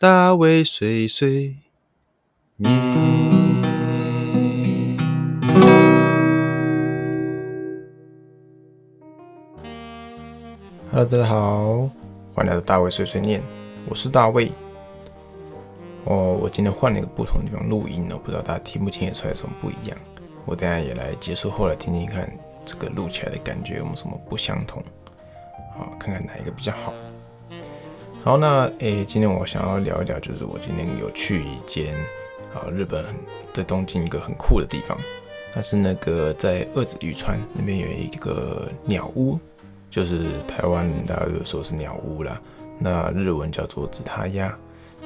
[0.00, 1.56] 大卫碎碎
[2.54, 2.72] 念。
[10.92, 11.90] Hello，大家好，
[12.32, 13.42] 欢迎来到大卫碎碎念，
[13.88, 14.52] 我是大卫。
[16.04, 19.98] 哦，我今天换了一个不同地方录音哦，不知道大家听不听得出来什么不一样。
[20.44, 22.30] 我等下也来结束后来听听看，
[22.64, 24.80] 这个录起来的感觉有没有什么不相同？
[25.76, 26.94] 好，看看哪一个比较好。
[28.24, 31.94] 好，那诶，今天我想要聊一聊，就是我今天有去一间
[32.52, 33.04] 啊，日本
[33.54, 34.98] 在东京一个很酷的地方，
[35.54, 39.38] 它是那个在二子玉川那边有一个鸟屋。
[39.90, 42.38] 就是台湾大家有说是鸟屋啦，
[42.78, 44.54] 那日文叫做紫他鸭，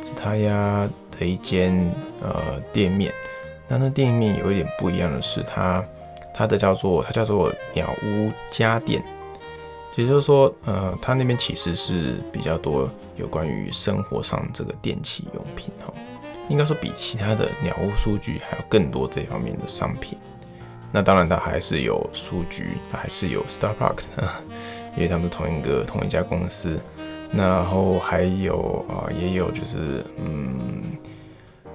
[0.00, 1.72] 紫他鸭的一间
[2.20, 3.12] 呃店面。
[3.68, 5.84] 那那店面有一点不一样的是，它
[6.34, 9.00] 它的叫做它叫做鸟屋家电，
[9.96, 15.92] 也就是说呃它那边其实是比较多有关于生活上这个电器用品哈，
[16.48, 20.18] 应该说比其他的鸟屋书局还有更多这方面的商品。
[20.92, 24.10] 那当然，它还是有书局，它还是有 Starbucks，
[24.94, 26.78] 因为他们是同一个同一家公司。
[27.32, 30.82] 然后还有啊，也有就是嗯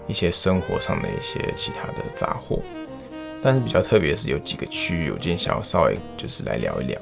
[0.08, 2.60] 一些生活上的一些其他的杂货。
[3.42, 6.98] 但是比较特别是有几个区域，我今天想要稍微就是来聊一聊。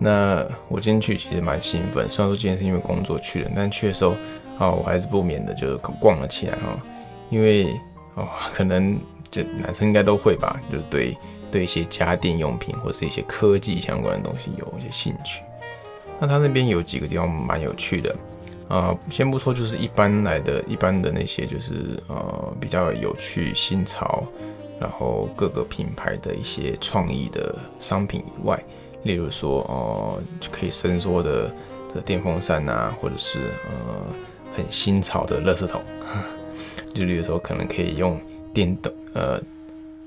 [0.00, 4.16] 那我今天去其实蛮兴奋，虽然说今天是因为工作去的，但去的时候
[4.58, 6.76] 啊，我还是不免的就是逛了起来哈，
[7.30, 7.78] 因为
[8.16, 8.98] 哦可能。
[9.30, 11.16] 就男生应该都会吧，就是对
[11.52, 15.40] 对一些家电用品或是一些科技相关的东西有一些兴趣。
[16.18, 18.16] 那他那边有几个地方蛮有趣的
[18.66, 24.24] 啊，先不说就是一般来的一般的那些就是呃比较有趣新潮，
[24.80, 28.60] 然后各个品牌的一些创意的商品以外，
[29.04, 31.50] 例如说哦就可以伸缩的
[31.94, 34.06] 的电风扇啊，或者是呃
[34.56, 35.82] 很新潮的垃圾桶，
[36.94, 38.20] 就例如说可能可以用。
[38.52, 39.40] 电动呃，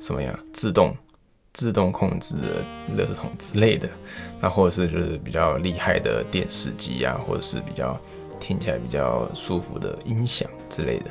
[0.01, 0.93] 什么样自动
[1.53, 3.87] 自动控制的热圾桶之类的，
[4.41, 7.97] 那或者是就是比较厉害的电视机啊，或者是比较
[8.41, 11.05] 听起来比较舒服的音响之类的，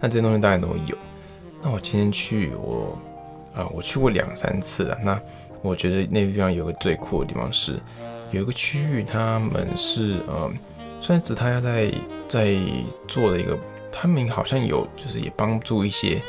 [0.00, 0.96] 那这些东西当然都有。
[1.60, 2.98] 那我今天去我
[3.54, 4.96] 啊，我去过两三次了。
[5.04, 5.20] 那
[5.62, 7.78] 我觉得那地方有个最酷的地方是，
[8.30, 10.50] 有一个区域他们是呃，
[11.00, 11.92] 虽然只他要在
[12.26, 12.56] 在
[13.06, 13.58] 做的一个，
[13.90, 16.20] 他们好像有就是也帮助一些。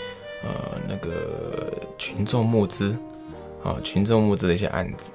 [0.42, 2.98] 呃，那个群众募资
[3.62, 5.12] 啊，群众募资的一些案子，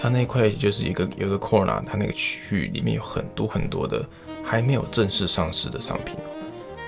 [0.00, 4.00] 他那块就是一个有个 corner，他那个区域里面有很多很多的
[4.44, 6.14] 还没有正式上市的商品。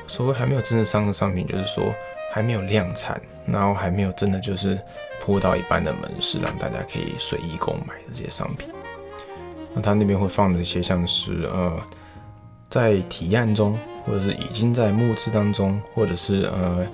[0.06, 1.92] 所谓还没有正式上的商品，就是说
[2.32, 4.78] 还没有量产，然后还没有真的就是
[5.22, 8.68] 铺到一般的门市，让大家可以随意购买的这些商品。
[9.72, 11.80] 那它那边会放的一些像是呃，
[12.68, 16.86] 在提案中，或者是已经在募资当中，或者是呃。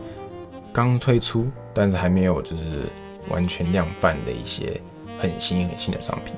[0.71, 2.85] 刚推出，但是还没有就是
[3.31, 4.81] 完全量贩的一些
[5.19, 6.35] 很新很新的商品，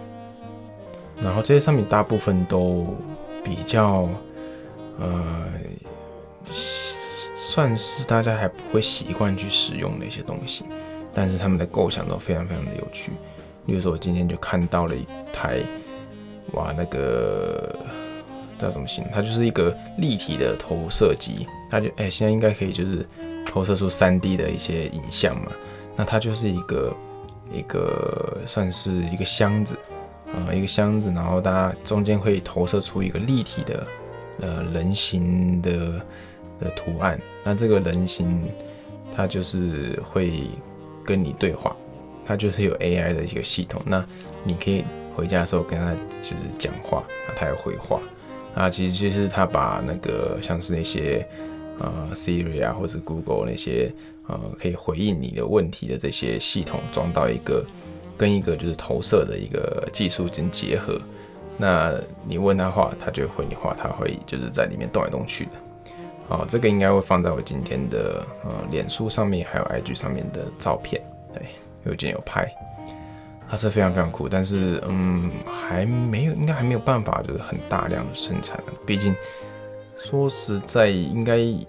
[1.20, 2.96] 然后这些商品大部分都
[3.44, 4.08] 比较
[4.98, 5.46] 呃，
[6.48, 10.64] 算是大家还不会习惯去使用的一些东西，
[11.20, 13.12] 但是他们的构想都非常非常的有趣。
[13.66, 15.60] 比如说我今天就看到了一台，
[16.52, 17.78] 哇，那个
[18.56, 19.04] 叫什么型？
[19.12, 23.06] 它就是一个立体的投射机，它就哎，现在应该可以就是。
[23.46, 25.50] 投射出三 D 的一些影像嘛，
[25.96, 26.94] 那它就是一个
[27.50, 29.76] 一个算是一个箱子
[30.32, 33.86] 啊，一个箱子，然后大家中间会投射出一个立体的
[34.40, 36.00] 呃人形的
[36.60, 38.48] 的图案，那这个人形
[39.16, 40.42] 它就是会
[41.04, 41.74] 跟你对话，
[42.24, 44.04] 它就是有 AI 的一个系统，那
[44.44, 44.84] 你可以
[45.14, 48.00] 回家的时候跟它就是讲话，那它也回话
[48.54, 51.26] 啊，其实就是它把那个像是那些。
[51.82, 53.90] 呃，Siri 啊，或是 Google 那些
[54.26, 57.64] 呃，可以回应你的问题的这些系统，装到一个
[58.18, 61.00] 跟一个就是投射的一个技术进行结合。
[61.56, 61.94] 那
[62.28, 65.52] 你问他话，他就回你话，他会就是在里面动来动去的。
[66.30, 71.02] 好，这个应该会放在我今天的呃脸书上面，还有 IG 上面的照片。
[71.34, 71.42] 对，
[71.82, 72.48] 有今天有拍，
[73.50, 79.14] 它是非常非常酷，但是嗯，还没有，应该还没有办法就是很大量的生产，毕竟。
[79.96, 81.66] 说实在，应该以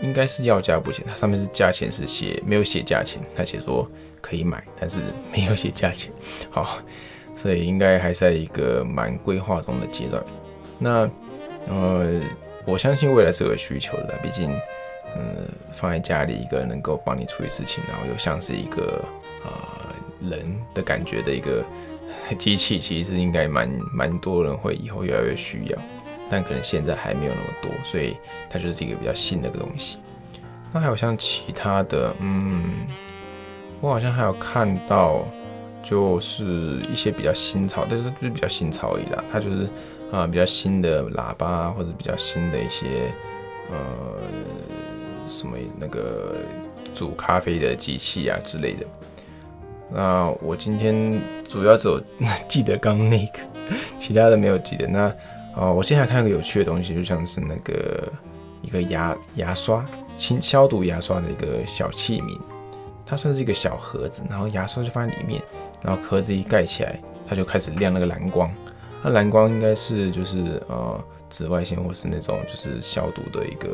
[0.00, 3.90] 应该是要价不钱，它上面是价钱是写没有写价钱，它写说
[4.20, 5.00] 可以买，但是
[5.32, 6.12] 没有写价钱。
[6.48, 6.78] 好，
[7.34, 10.22] 所以应该还在一个蛮规划中的阶段。
[10.78, 11.10] 那
[11.68, 12.20] 呃，
[12.66, 14.50] 我相信未来是有需求的，毕竟
[15.16, 19.02] 嗯，放在家里一个能够帮你处理事情，然后又像是一个
[19.44, 19.50] 呃
[20.20, 21.64] 人的感觉的一个
[22.36, 25.78] 机器，其实应该蛮蛮多人会以后越来越需要。
[26.28, 28.16] 但可能现在还没有那么多，所以
[28.50, 29.98] 它就是一个比较新的个东西。
[30.72, 32.64] 那还有像其他的，嗯，
[33.80, 35.24] 我好像还有看到，
[35.84, 39.22] 就是一些比较新潮，但是就是比较新潮而已啦。
[39.30, 39.68] 它就是
[40.12, 43.12] 啊比较新的喇叭或者比较新的一些
[43.70, 43.76] 呃
[45.26, 46.36] 什么那个
[46.94, 48.86] 煮咖啡的机器啊之类的。
[49.88, 52.00] 那我今天主要只有
[52.48, 53.40] 记得刚那个，
[53.98, 54.86] 其他的没有记得。
[54.86, 55.14] 那
[55.54, 58.12] 哦，我今天还看个有趣的东西，就像是那个
[58.62, 59.84] 一个牙牙刷，
[60.18, 62.38] 清消毒牙刷的一个小器皿，
[63.06, 65.40] 它算是一个小盒子，然后牙刷就放在里面，
[65.80, 68.52] 然后壳子一盖起来，它就开始亮那个蓝光。
[69.02, 73.68] 那蓝光应该是就是呃紫外线或是那种就是消毒的一个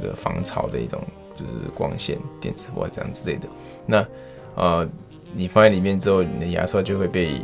[0.00, 1.02] 一个防潮的一种
[1.34, 3.48] 就是光线电磁波这样之类的。
[3.86, 4.06] 那
[4.54, 4.88] 呃。
[5.34, 7.42] 你放在里面之后，你的牙刷就会被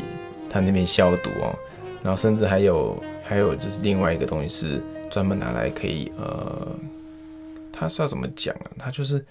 [0.48, 1.52] 它那边消毒哦。
[2.02, 6.68] 然后甚至还有还有就是另外一个东西是专门拿来可以呃，
[7.70, 8.70] 它是要怎么讲啊？
[8.78, 9.22] 它就是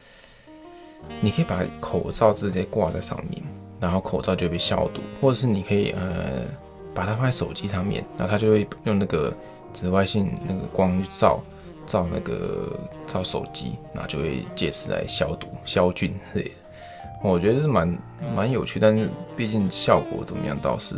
[1.22, 3.42] 你可以把口罩直接挂在上面，
[3.80, 6.44] 然后口罩就被消毒，或者是你可以呃
[6.94, 9.34] 把它放在手机上面，然后它就会用那个
[9.74, 11.40] 紫外线那个光去照
[11.86, 16.56] 照那个照手机，然后就会借此来消毒消菌之类的。
[17.24, 17.98] 我觉得是蛮
[18.36, 20.96] 蛮有趣，但是毕竟效果怎么样倒是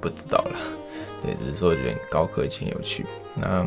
[0.00, 0.56] 不知道了。
[1.22, 3.04] 对，只是说觉得高科技有趣。
[3.34, 3.66] 那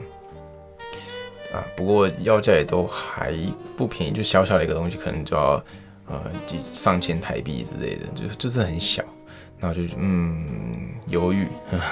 [1.53, 3.33] 啊，不过要价也都还
[3.77, 5.63] 不便宜，就小小的一个东西，可能就要
[6.07, 9.03] 呃几上千台币之类的，就就是很小。
[9.59, 10.45] 然后就嗯
[11.07, 11.47] 犹豫，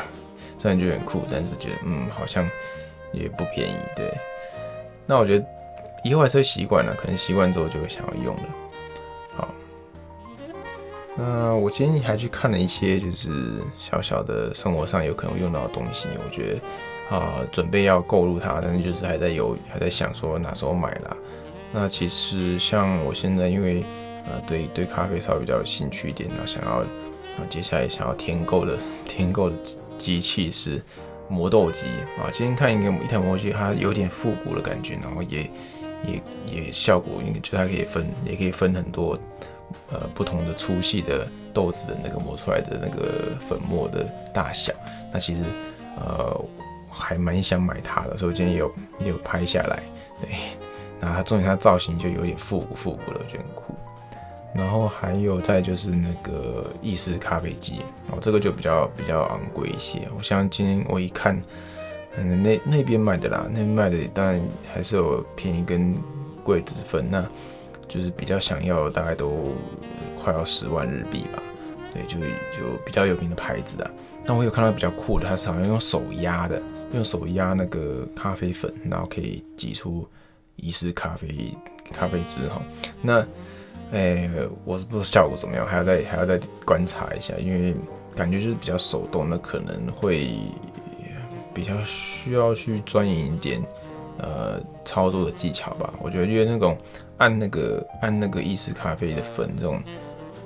[0.58, 2.48] 虽然觉得很酷，但是觉得嗯好像
[3.12, 3.76] 也不便宜。
[3.96, 4.12] 对，
[5.06, 5.46] 那我觉得
[6.04, 8.44] 以后还是会习惯了，可能习惯之后就会想要用了。
[9.36, 9.50] 好
[11.16, 16.08] 那我今天还去看了一些，就是小小的生活上有可能用到的东西。
[16.26, 21.16] 我觉得啊，准备要购入它，但是就是还在犹豫，还在想说哪时候买啦。
[21.72, 23.86] 那其实像我现在，因为
[24.28, 26.84] 呃对对咖啡稍微比较有兴趣一点，那想要
[27.34, 29.56] 然后接下来想要添购的添购的
[29.98, 30.82] 机器是
[31.30, 31.88] 磨豆机
[32.18, 32.30] 啊。
[32.32, 35.50] 今天看一个一台磨具，它有点复古的感觉，然后也
[36.06, 39.18] 也也效果，因为就它可以分，也可以分很多。
[39.92, 44.72] 呃，不同的粗细的豆子的那个磨出来的那个粉末的大小，
[45.12, 45.44] 那其实
[45.98, 46.40] 呃
[46.88, 49.82] 还蛮想买它的，所以我今天有也有拍下来。
[50.22, 50.30] 对，
[51.02, 53.74] 那它重点它造型就有点复古复古的，我觉得很酷。
[54.56, 60.08] 然后还有再就是那个意式咖啡机，哦，这个就比较比较昂贵一些。
[60.18, 61.42] 我像今天我一看，
[62.18, 64.42] 嗯，那那边卖的啦，那边卖的当然
[64.72, 65.96] 还是有便宜跟
[66.44, 67.10] 贵之分。
[67.10, 67.28] 那
[67.88, 69.54] 就是比较想要，大概都
[70.18, 71.42] 快要十万日币吧。
[71.94, 73.92] 对，就就比较有名的牌子的。
[74.26, 76.62] 那我有看到比较酷的，它是好像用手压的，
[76.94, 80.08] 用手压那个咖啡粉，然后可以挤出
[80.56, 81.54] 意式咖啡
[81.92, 82.62] 咖啡汁哈。
[83.02, 83.24] 那，
[83.92, 84.30] 诶，
[84.66, 87.76] 我是不知道效果怎么样，还要再还要再观察一下，因为
[88.16, 90.36] 感觉就是比较手动，那可能会
[91.54, 93.62] 比较需要去钻研一点。
[94.20, 96.78] 呃，操作的技巧吧，我觉得因为那种
[97.18, 99.82] 按那个按那个意式咖啡的粉这种，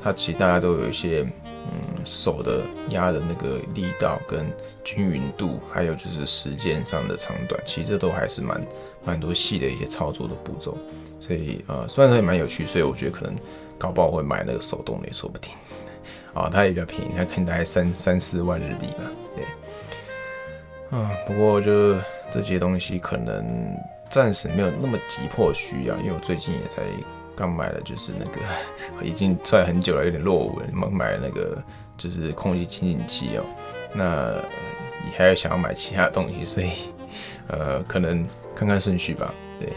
[0.01, 1.28] 它其实大家都有一些
[1.72, 4.46] 嗯手的压的那个力道跟
[4.84, 8.66] 均匀度，还有就是时间上的长短，其实这都还是蛮
[9.04, 10.78] 蛮多细的一些操作的步骤。
[11.19, 13.36] 所以呃，虽然说也蛮有趣，所以我觉得可能
[13.78, 15.54] 搞不好会买那个手动的说不定。
[16.33, 19.12] 啊，它也比较便宜，它可能大概三三四万日币吧。
[19.36, 21.95] 对，啊，不过就。
[22.30, 23.74] 这些东西可能
[24.09, 26.81] 暂时没有那么急迫需要，因为我最近也才
[27.38, 28.42] 刚买了，就是那个
[29.06, 30.66] 已经出来很久了，有点落伍了。
[30.74, 31.64] 买买了那个
[31.96, 33.44] 就是空气清净器哦，
[33.94, 34.34] 那
[35.06, 36.72] 你还要想要买其他东西，所以
[37.48, 38.26] 呃，可能
[38.56, 39.32] 看看顺序吧。
[39.60, 39.70] 对，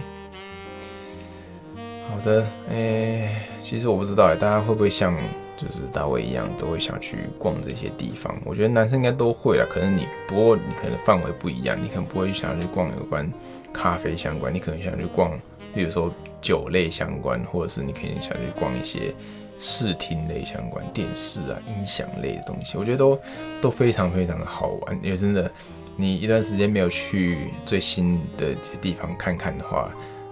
[2.09, 5.15] 好的，诶，其实我不知道大家会不会像。
[5.61, 8.35] 就是大卫一样，都会想去逛这些地方。
[8.47, 13.31] 我觉得男生应该都会啦，可能你不过你可能范围不一样，你可能不会想要去逛有关
[13.71, 15.39] 咖啡相关，你可能想去逛，
[15.75, 19.15] 比如说酒类相关，或者是你可以想去逛一些
[19.59, 22.77] 视听类相关、电视啊、音响类的东西。
[22.79, 23.21] 我觉得都
[23.61, 24.99] 都非常非常的好玩。
[25.03, 25.51] 因为真的，
[25.97, 29.91] 你一段时间没有去最新的地方看看的话，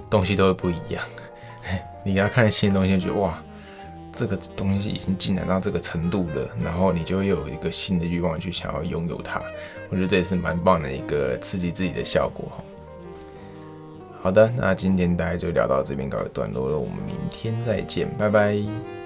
[0.08, 1.04] 东西都会不一样。
[2.04, 3.42] 你给他看新的东西，觉得哇。
[4.10, 9.40] 这个东西已经进展到这个程度了，然后你就会有一个新的欲望去想要拥有它。
[9.90, 12.50] 我觉得这也是蛮棒的一个刺激自己的效果
[14.20, 18.97] 好的，那今天大家就聊到这边告一段落了，我们明天再见，拜拜。